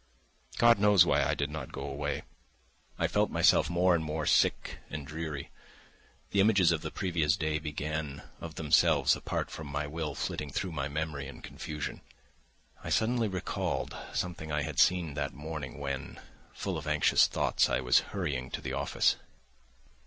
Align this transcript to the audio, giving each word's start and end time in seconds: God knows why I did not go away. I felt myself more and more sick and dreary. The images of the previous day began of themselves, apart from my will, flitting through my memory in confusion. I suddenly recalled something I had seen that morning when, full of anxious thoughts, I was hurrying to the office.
God 0.57 0.79
knows 0.79 1.05
why 1.05 1.23
I 1.23 1.35
did 1.35 1.51
not 1.51 1.71
go 1.71 1.83
away. 1.83 2.23
I 2.97 3.05
felt 3.07 3.29
myself 3.29 3.69
more 3.69 3.93
and 3.93 4.03
more 4.03 4.25
sick 4.25 4.79
and 4.89 5.05
dreary. 5.05 5.51
The 6.31 6.39
images 6.39 6.71
of 6.71 6.81
the 6.81 6.89
previous 6.89 7.37
day 7.37 7.59
began 7.59 8.23
of 8.39 8.55
themselves, 8.55 9.15
apart 9.15 9.51
from 9.51 9.67
my 9.67 9.85
will, 9.85 10.15
flitting 10.15 10.49
through 10.49 10.71
my 10.71 10.87
memory 10.87 11.27
in 11.27 11.43
confusion. 11.43 12.01
I 12.83 12.89
suddenly 12.89 13.27
recalled 13.27 13.95
something 14.11 14.51
I 14.51 14.63
had 14.63 14.79
seen 14.79 15.13
that 15.13 15.35
morning 15.35 15.77
when, 15.77 16.19
full 16.51 16.79
of 16.79 16.87
anxious 16.87 17.27
thoughts, 17.27 17.69
I 17.69 17.79
was 17.79 17.99
hurrying 18.09 18.49
to 18.53 18.61
the 18.61 18.73
office. 18.73 19.17